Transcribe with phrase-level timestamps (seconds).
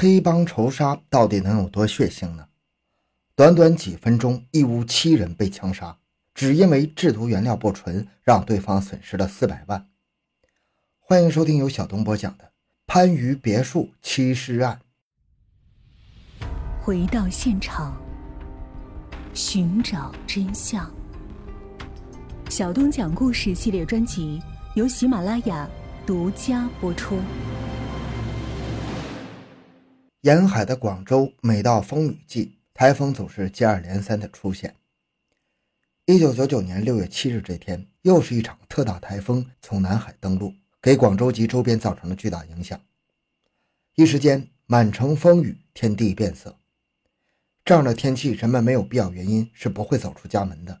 [0.00, 2.46] 黑帮仇杀到底能有多血腥呢？
[3.34, 5.98] 短短几分钟，一屋七人被枪杀，
[6.32, 9.88] 只因为制毒原料不纯，让对方损失了四百万。
[11.00, 12.52] 欢迎收听由小东播讲的
[12.86, 14.78] 番禺别墅七尸案。
[16.80, 18.00] 回到现场，
[19.34, 20.88] 寻找真相。
[22.48, 24.40] 小东讲故事系列专辑
[24.76, 25.68] 由喜马拉雅
[26.06, 27.18] 独家播出。
[30.22, 34.74] 沿海的广州，每到风雨季，台风总是接二连三的出现。
[36.06, 40.52] 一九九九年六月七日这天，又是一场特大台风从南海登陆，
[40.82, 42.80] 给广州及周边造成了巨大影响。
[43.94, 46.58] 一时间，满城风雨，天地变色。
[47.64, 50.80] 这样的天气，人们没有必要原因是不会走出家门的。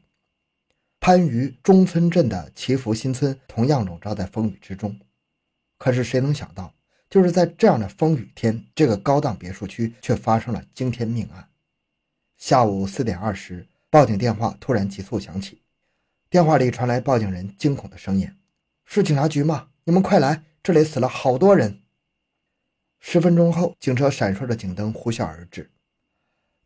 [1.00, 4.98] 番禺中村镇的祈福新村同样笼罩在风雨之中，
[5.78, 6.74] 可是谁能想到？
[7.10, 11.48] 就是在这样的风雨天，这个高档别墅区却发生了惊天命案。
[12.36, 15.62] 下午四点二十，报警电话突然急速响起，
[16.28, 18.30] 电话里传来报警人惊恐的声音
[18.84, 19.68] ：“是警察局吗？
[19.84, 21.80] 你们快来，这里死了好多人！”
[23.00, 25.70] 十分钟后，警车闪烁着警灯呼啸而至。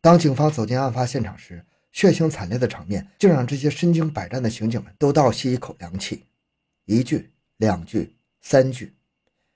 [0.00, 6.24] 当警方走进案发现场时，血腥惨烈的场面竟让这些身经百战的刑警们都倒吸一口凉气。
[6.86, 8.92] 一句，两句，三句。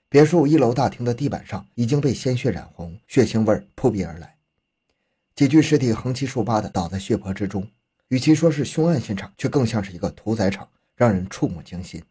[0.09, 4.37] 别墅一楼大厅的地板上已经被鲜血染红，血腥味儿扑鼻而来。
[5.35, 7.69] 几具尸体横七竖八地倒在血泊之中，
[8.07, 12.01] 与其说是凶案现场，却更像是一个屠宰场，让人触目惊心。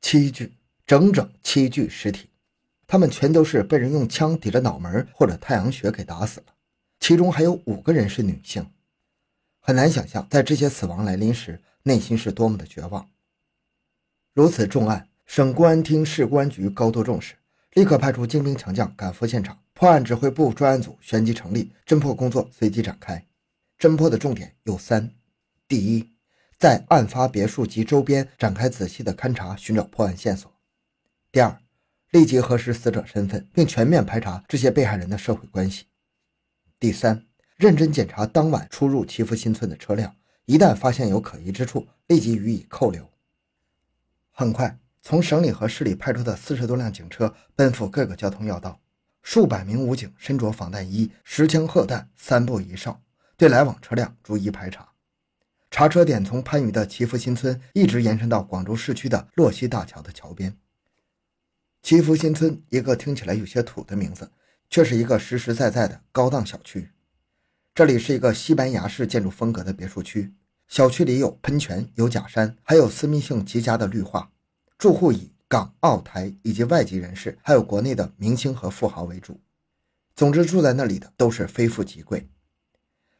[0.00, 0.52] 七具，
[0.84, 2.28] 整整七具尸体，
[2.88, 6.46] 他们全都是被人用枪抵着脑门或者太阳穴给打死了，
[6.98, 8.68] 其中还有五个人是女性。
[9.60, 13.08] 很难想象，在这些死亡来临时，内心是多么的绝望。
[14.34, 15.08] 如此重案。
[15.26, 17.34] 省公安厅市公安局高度重视，
[17.74, 19.60] 立刻派出精兵强将赶赴现场。
[19.74, 23.26] 破案指挥部专案组旋即成立，侦破工作随即展开。
[23.78, 25.10] 侦破的重点有三：
[25.68, 26.12] 第一，
[26.58, 30.48] 在案发别墅及周边展开仔细的勘查，寻找破案线索；
[31.30, 31.60] 第二，
[32.10, 35.84] 立即核实死者身份，并全面排查这些被害人的社会关系；
[36.78, 37.26] 第三，
[37.56, 40.16] 认真检查当晚出入祈福新村的车辆，
[40.46, 43.10] 一旦发现有可疑之处，立即予以扣留。
[44.30, 44.78] 很快。
[45.08, 48.80] 从省里和市里派出的四十多辆警车奔赴各个交通要道，
[49.22, 53.00] 数百名武警身着防弹衣，持枪荷弹，三步一哨，
[53.36, 54.88] 对来往车辆逐一排查。
[55.70, 60.56] 查车点从番禺的祈福新村一直延伸到广州市区的洛溪大桥的桥边。
[61.84, 64.32] 祈福新村，一个听起来有些土的名字，
[64.68, 66.90] 却是一个实实在在的高档小区。
[67.72, 70.34] 这里是一个西班牙式建筑风格的别墅区，
[70.66, 74.32] 小区里有喷泉、有假山，还有私密性极佳的绿化。
[74.78, 79.40] 住户以港澳台以及外籍人士，还有国内的明星和富豪为主。
[80.14, 82.28] 总之，住在那里的都是非富即贵。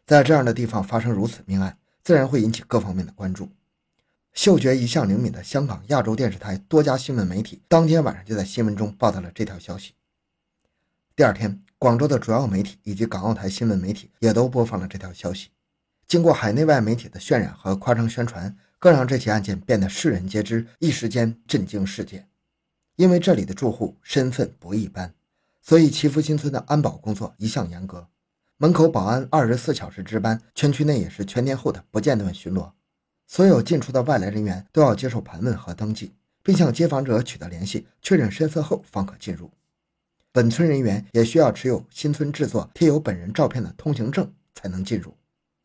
[0.05, 3.49] 在这样的地方发生如此命案，自然会引起各方面的关注。
[4.34, 9.95] 嗅觉一向灵敏的香港亚洲电视台多家新闻媒体，当天晚上就在新闻中报道了这条消息。
[11.15, 15.49] 第二天，广州的主要媒体以及港澳台新闻媒体也都播放了这条消息。
[16.06, 18.55] 经过海内外媒体的渲染和夸张宣传。
[18.78, 22.26] 更让这起案件变得世人皆知，一时间震惊世界。
[22.97, 25.14] 因为这里的住户身份不一般，
[25.60, 28.09] 所以祈福新村的安保工作一向严格，
[28.56, 32.72] 门口保安二十四小时值班，全区内也是全天候的不间断巡逻。
[33.26, 39.50] 所有进出的外来人员都要接受盘问和登记，并向街坊者取得联系，确认身份后方可进入。
[40.32, 45.15] 本村人员也需要持有新村制作、贴有本人照片的通行证才能进入。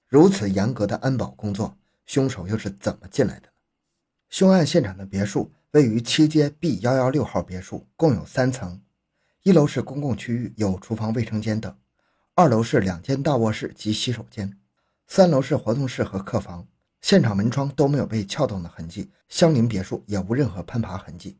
[0.07, 1.77] 如此严格的安保工作。
[2.05, 3.53] 凶手又是怎么进来的呢？
[4.29, 8.81] 凶案现场的别墅位于七街 B 幺幺六号别墅，共有三层。
[9.43, 11.71] 一楼是公共区域，有厨房、卫生间等；
[12.35, 14.49] 二楼是两间大卧室及洗手间；
[15.07, 16.67] 三楼是活动室和客房。
[17.01, 21.37] 现场门窗都没有被撬动的痕迹，相邻别墅也无任何攀爬痕迹。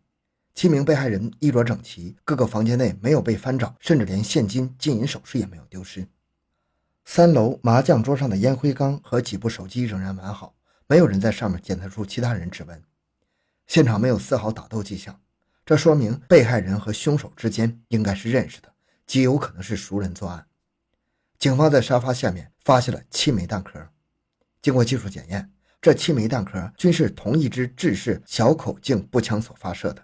[0.55, 6.07] 七名被害人衣着整齐，各个房间内没有被翻找，甚至连现金、金银首饰也没有丢失。
[7.03, 10.55] 三楼麻将桌上的烟灰缸和几部手机仍然完好，
[10.87, 12.81] 没有人在上面检测出其他人指纹。
[13.67, 15.19] 现场没有丝毫打斗迹象，
[15.65, 18.73] 这说明被害人和凶手之间应该是认识的，
[19.05, 20.45] 极有可能是熟人作案。
[21.37, 23.89] 警方在沙发下面发现了七枚弹壳，
[24.61, 25.51] 经过技术检验，
[25.81, 30.03] 这七枚弹壳均是同一支制式小口径步枪所发射的。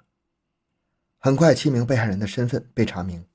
[1.19, 3.25] 很快，七名被害人的身份被查明：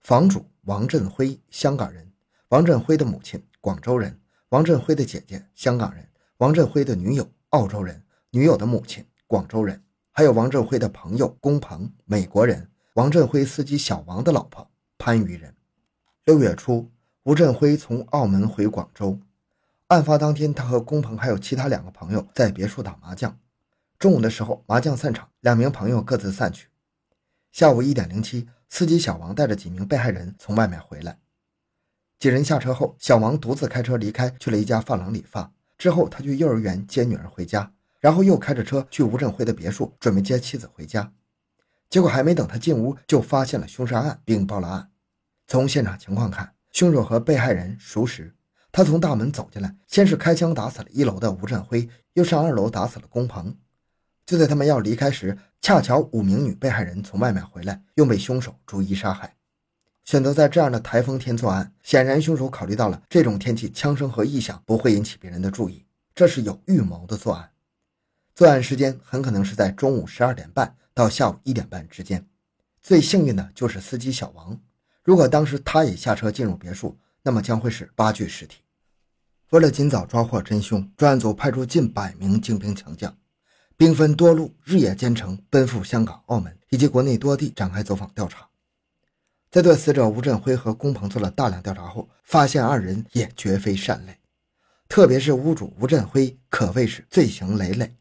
[0.00, 2.09] 房主王振辉，香港人。
[2.50, 6.04] 王振辉的母亲广州人，王振辉的姐姐香港人，
[6.38, 9.80] 王振辉的女友澳洲人，女友的母亲广州人，
[10.10, 14.68] 还有王振辉的朋友龚鹏美国人，王振辉司机小王的老婆
[14.98, 15.54] 番禺人，
[16.24, 16.90] 六月初，
[17.22, 19.16] 吴振辉从澳门回广州。
[19.86, 23.38] 案发当天，他和龚鹏还有其他两个朋友在别墅打麻将。
[23.96, 26.66] 中午的时候，麻将散场，两名朋友各自散去。
[27.52, 31.16] 下午一点零七，司机小王带着几名被害人从外面回来。
[32.20, 35.50] 几人下车后，小王独自开车离开，去了一家发廊理发。
[35.78, 41.10] 之后，他去幼儿园接女儿回家，然后又开着车去吴振辉的别墅，准备接妻子回家。
[41.88, 44.90] 结果还没等他进屋，就发现了凶杀案，并报了案。
[45.46, 48.34] 从现场情况看，凶手和被害人熟识。
[48.70, 53.56] 他从大门走进来，先是开枪打死了一楼的吴振辉，又上二楼打死了龚鹏。
[54.26, 59.34] 就在他们要离开时，恰巧五名女被害人从外面回来，又被凶手逐一杀害。
[60.10, 65.86] 选择在这样的台风天作案，显然凶手考虑到了这种天气枪声和异响不会引起别人的注意，
[66.16, 67.48] 这是有预谋的作案。
[68.34, 72.26] 作案时间很可能是在中午十二点半到下午一点半之间。
[72.82, 74.58] 最幸运的就是司机小王，
[75.04, 78.62] 如果当时他也下车进入别墅，那么将会是八具尸体。
[79.50, 83.16] 为了尽早抓获真凶，专案组派出近百名精兵强将。
[83.76, 88.49] 兵分多路，日夜兼程，奔赴香港、澳门以及国内多地展开走访调查。
[89.50, 94.16] 在对死者吴振辉和龚鹏做了大量调查后，发现二人也绝非善类，
[94.88, 97.96] 特别是屋主吴振辉可谓是罪行累累。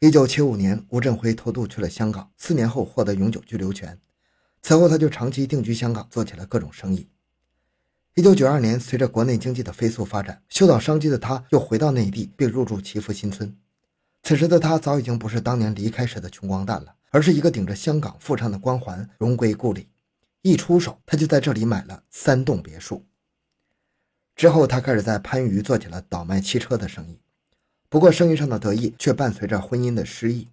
[0.00, 3.96] 一九七五年，吴振辉偷渡去了香港，四年后获得永久居留权，
[4.60, 7.08] 此后他就长期定居香港，做起了各种生意。
[8.16, 13.56] 一九九二年，随着国内经济的飞速发展，嗅到商机的他又回到内地，并入住祈福新村。
[14.24, 19.86] 此时的他早已经不是当年离开时的穷光蛋了，而是一个顶着香港富商的光环，荣归故里。
[20.42, 23.04] 一出手，他就在这里买了三栋别墅。
[24.36, 27.18] 之后，他开始在番禺做起了倒卖汽车的生意。
[27.88, 30.48] 不过，生意上的得意却伴随着婚姻的失意。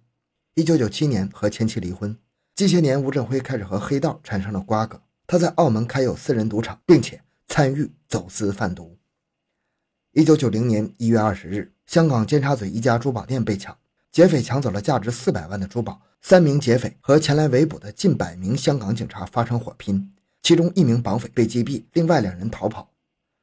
[0.54, 2.18] 一九九七年和前妻离婚，
[2.54, 5.00] 近些年吴振辉开始和黑道产生了瓜葛。
[5.26, 8.96] 他在澳门开有私人赌场，并且参与走私贩毒。
[10.12, 11.72] 一九九零年一月二十日。
[11.86, 13.78] 香港尖沙咀一家珠宝店被抢，
[14.16, 16.00] 劫匪抢走了价值四百万的珠宝。
[16.22, 20.10] 三名劫匪和前来围捕的近百名香港警察发生火拼，
[20.42, 22.90] 其中一名绑匪被击毙，另外两人逃跑。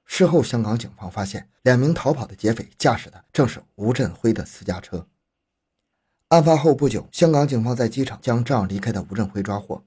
[0.04, 5.06] 事后，香港警方发现两名逃跑的劫匪驾驶的正是吴振辉的私家车。
[6.30, 9.86] 案发后不久，香港警方在机场将正要离开的吴振辉抓获。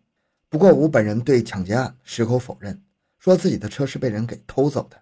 [0.48, 2.80] 不过，吴本人对抢劫案矢口否认，
[3.18, 4.96] 说自己的车是被人给偷走的。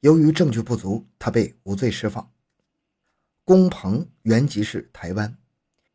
[0.00, 2.28] 由于证据不足，他被无罪释放。
[3.44, 5.36] 龚鹏原籍是台湾，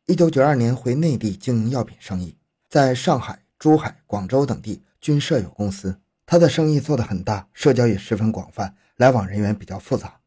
[0.04, 2.36] 一九九二年回内地经营药品生意，
[2.68, 5.98] 在上海、珠海、广州等地均设有公司。
[6.26, 10.20] 他的生意做得很大，社交也十分广泛，来往人员比较复杂。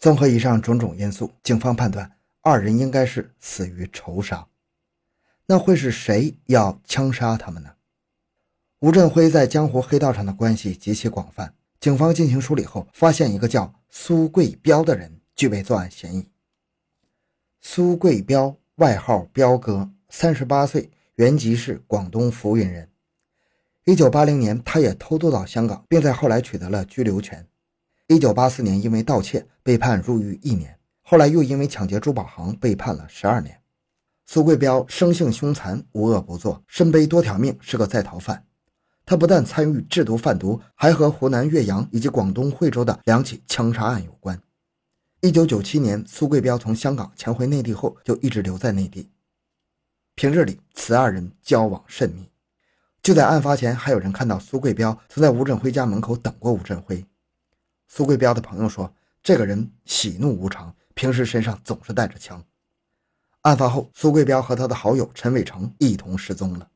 [0.00, 2.10] 综合以上种种因素，警方判断
[2.40, 4.48] 二人应该是死于仇杀。
[5.46, 7.74] 那会是谁要枪杀他们呢？
[8.80, 15.19] 吴振辉在江湖黑道上的关系极其广泛，警方进行梳理后，发现一个叫苏贵彪的人。
[15.40, 16.28] 具备作案嫌疑。
[17.62, 22.90] 苏贵彪，外号彪哥，三十八岁，原籍是广东浮云人。
[23.86, 27.48] 一九八零年，他也偷渡到香港，并在后来取得了居留权。
[28.06, 33.62] 一九八四年，因为盗窃被判入狱一年，后来又因为抢劫珠宝行被判了十二年。
[34.26, 38.44] 苏贵彪生性凶残，无恶不作，身背多条命，是个在逃犯。
[39.06, 44.38] 他不但参与制毒贩毒，还和湖南岳阳以及广东惠州的两起枪杀案有关。
[45.22, 49.10] 一九九七年，苏贵彪从香港潜回内地后，就一直留在内地。
[50.14, 52.30] 平日里，此二人交往甚密。
[53.02, 57.04] 就在案发前，还有人看到苏贵彪曾在吴振辉家门口等过吴振辉。
[57.86, 62.42] 苏贵彪的朋友说，这个人喜怒无常，平时身上总是带着枪。
[63.42, 66.70] 案发后，苏贵彪和他的好友陈伟成一同失踪了。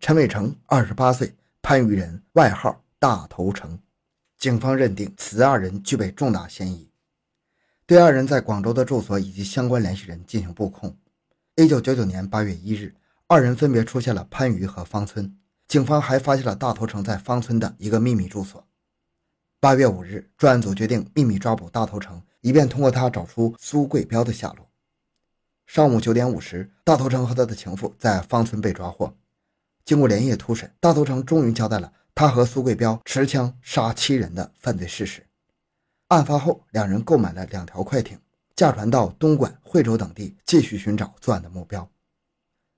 [0.00, 3.80] 陈伟成，二十八岁，番禺人，外号大头成。
[4.36, 6.90] 警方认定此二人具备重大嫌疑。
[7.88, 10.96] 对二人在广州的住所以及相关联系人进行布控。
[11.54, 12.92] 一九九九年八月一日，
[13.28, 15.38] 二人分别出现了番禺和芳村，
[15.68, 18.66] 警方还发现了大头城在芳村的一个秘密住所。
[19.60, 24.68] 八月五日，专案组决定秘密抓捕大头城，以便通过他找出苏贵彪的下落。
[25.64, 29.16] 上午九点五十，大头城和他的情妇在芳村被抓获。
[29.84, 35.25] 经过连夜突审，大头城终于交代了他和苏贵彪持枪杀七人的犯罪事实。
[36.08, 38.16] 案发后，两人购买了两条快艇，
[38.54, 41.88] 驾船到东莞、惠州等地继续寻找作案的目标。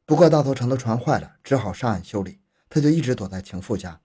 [0.06, 2.38] 不过，大头城的船坏了，只好上岸修理，
[2.70, 4.00] 他就一直躲在情妇家。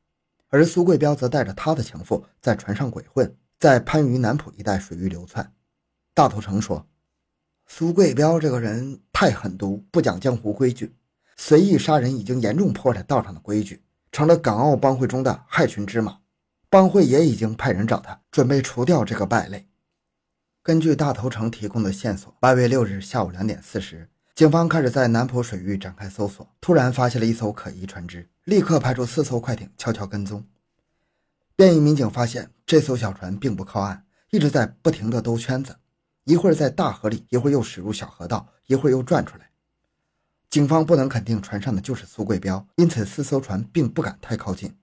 [0.50, 5.54] 而苏贵彪则带着他的情妇在船上鬼混，在番禺南浦一带水域流窜。
[6.14, 6.86] 大头城说
[7.66, 10.94] ：“苏贵彪这个人太狠毒，不讲江湖规矩，
[11.38, 16.20] 随意杀人已经严重破坏道上的规矩，成了港澳帮会中的害群之马。
[16.74, 19.68] 帮会也已经派人找他，准备除掉这个败类。
[20.64, 30.44] 根据大头城提供的线索，八月六日下午两点四十，警方开始在南浦水域展开搜索，突然发现了一艘可疑船只，立刻派出四艘快艇悄悄跟踪。
[31.56, 35.76] 便衣民警发现这艘小船并不靠岸，一直在不停地兜圈子，
[36.24, 39.52] 一会儿在大河里，一会儿又驶入小河道，一会儿又转出来。
[40.50, 44.76] 警方不能肯定船上的就是苏贵彪，因此四艘船并不敢太靠近。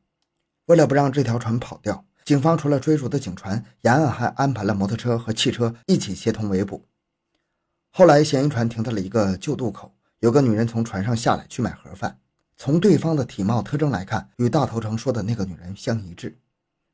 [0.70, 6.86] 为了不让这条船跑掉，警方除了追逐的警船，沿岸还安排了摩托车和汽车一起协同围捕。
[7.90, 12.20] 后来，嫌疑船停在了一个旧渡口，有个女人从船上下来去买盒饭，
[12.56, 16.38] 从对方的体貌特征来看，与大头城说的那个女人相一致。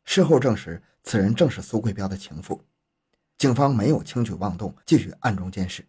[0.06, 2.62] 事后证实，此人正是苏贵彪的情妇。
[3.36, 5.84] 警方没有轻举妄动，继续暗中监视。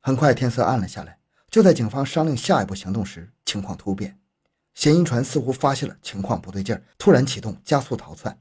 [0.00, 1.18] 很快，天色暗了下来。
[1.50, 4.19] 就在警方商量下一步行动时，情况突变。
[4.80, 8.34] 嫌疑船似乎发现了情况不对劲儿，突然启动加速逃窜。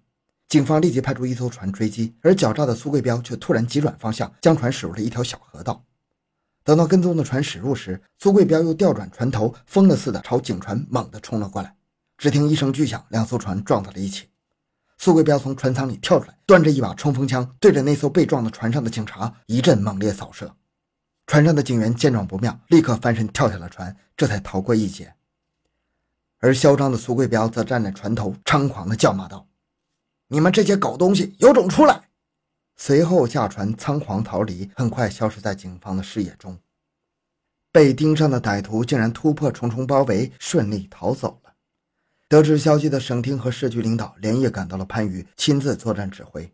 [0.47, 5.83] 警方立即派出一艘船追击，而狡诈的苏贵彪却突然急转方向，将船驶入了一条小河道。
[6.63, 11.75] 等到跟踪的船驶入时，苏贵彪又调转船头，疯了似的朝警船猛地冲了过来。
[12.17, 14.29] 只听一声巨响，两艘船撞到了一起。
[14.97, 20.55] 苏贵彪从船舱里跳出来，端着一把冲锋枪，对着那艘被撞的船上的警察一阵猛烈扫射。
[21.27, 25.13] 船上的警员见状不妙，立刻翻身跳下了船，这才逃过一劫。
[26.39, 29.45] 而嚣张的苏贵彪则站在船头，猖狂地叫骂道
[30.29, 32.09] ：“你们这些狗东西，有种出来！”
[32.77, 36.57] 随后驾船仓皇逃离，很快消失在警方的视野中。
[37.71, 41.51] 被盯上的歹徒竟然突破重重包围，顺利逃走了。
[42.29, 46.51] 得知消息的省厅和市局领导连夜赶到了番禺，亲自作战指挥，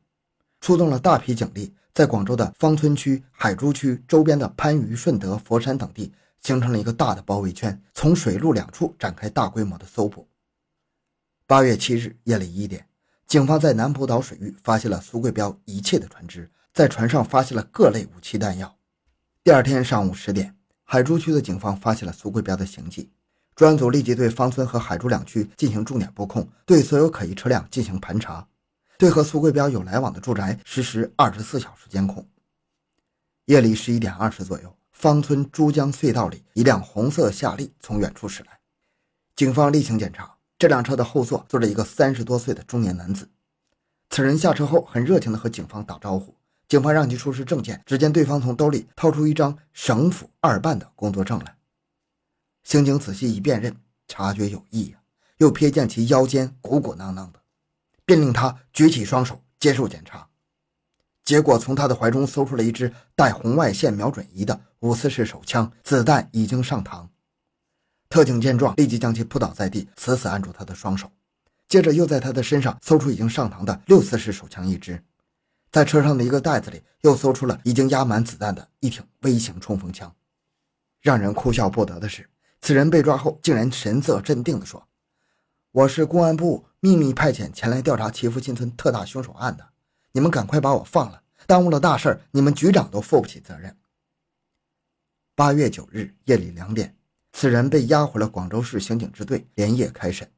[0.61, 6.11] 出动了大批警力，在广州的芳村区、海珠区周边的番禺、顺德、佛山等地。
[6.45, 10.27] 形成了一个大的包围圈，从水陆两处展开大规模的搜捕。
[11.47, 12.87] 八月七日夜里一点，
[13.25, 18.77] 警方在南浦岛水域发现了苏贵彪遗弃的船只，在船上发现了各类武器弹药。
[19.43, 23.09] 第二天上午十点，海珠区的警方发现了苏贵彪的行迹，
[23.55, 28.47] 专案组立即对芳村和海珠两区进行重点布控，对所有可疑车辆进行盘查，
[28.99, 32.23] 对和苏贵彪有来往的住宅实施二十四小时监控。
[33.45, 34.74] 夜里十一点二十左右。
[34.95, 38.59] 芳村珠江隧道里，一辆红色夏利从远处驶来。
[39.35, 43.29] 警方例行检查，这辆车的后座坐着一个三十多岁的中年男子。
[44.09, 46.33] 此人下车后很热情地和警方打招呼。
[46.69, 51.57] 警方让其出示证件，只见对方从兜里掏出一张省府二办的工作证来。
[52.63, 53.75] 刑警仔细一辨认，
[54.07, 54.95] 察觉有异，
[55.37, 57.41] 又瞥见其腰间鼓鼓囊囊的，
[58.05, 60.29] 便令他举起双手接受检查。
[61.25, 67.07] 结果从他的怀中搜出了一支带红外线瞄准仪的五四式手枪，子弹已经上膛。
[68.07, 71.11] 特警见状，立即将其扑倒在地，死死按住他的双手。
[71.67, 75.03] 接着又在他的身上搜出已经上膛的六四式手枪一支，
[75.71, 80.13] 在车上的一个袋子里又搜出了已经压满子弹的一挺微型冲锋枪。
[81.01, 82.29] 让人哭笑不得的是，
[82.61, 84.87] 此人被抓后竟然神色镇定地说
[85.73, 89.67] ：“我是公安部秘密派遣前来调查祈福新村特大凶手案的。”
[90.13, 93.75] 你们赶快把我放了，耽误了大事儿你们局长都负不起责任。
[95.37, 96.95] 八月九日夜里两点，
[97.33, 100.31] 此人被押回了广州市刑警支队，连夜开审。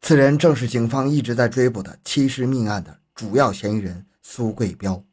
[0.00, 5.04] 此人正是警方一直在追捕的七尸命案的主要嫌疑人苏贵彪。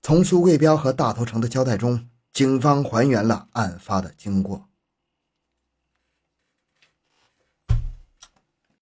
[0.00, 4.66] 从苏贵彪和大头城的交代中，警方还原了案发的经过。